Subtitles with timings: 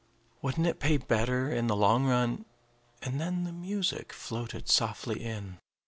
[0.41, 2.45] Wouldn't it pay better, in the long run
[3.03, 5.59] and then the music floated softly in.